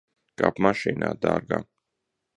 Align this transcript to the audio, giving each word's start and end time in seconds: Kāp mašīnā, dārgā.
Kāp 0.41 0.61
mašīnā, 0.67 1.11
dārgā. 1.27 1.63